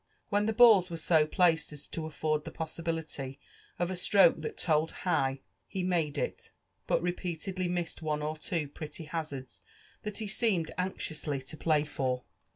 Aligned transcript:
When 0.29 0.47
the 0.47 0.51
balls 0.53 0.89
were 0.89 0.97
so 0.97 1.27
placed 1.27 1.71
as 1.71 1.85
to 1.89 2.01
aflbrd 2.01 2.43
the 2.43 2.49
possibility 2.49 3.39
of 3.77 3.89
aatroke 3.91 4.41
that 4.41 4.57
told 4.57 4.89
high, 5.05 5.41
he 5.67 5.83
made 5.83 6.17
it, 6.17 6.49
but 6.87 7.03
repeatedly 7.03 7.67
missed 7.67 8.01
one 8.01 8.23
or 8.23 8.35
two 8.35 8.67
pretty 8.67 9.03
hazards 9.03 9.61
Ihat 10.03 10.17
he 10.17 10.27
seemed 10.27 10.71
anxiously 10.75 11.39
to 11.43 11.55
play 11.55 11.83
for. 11.83 12.23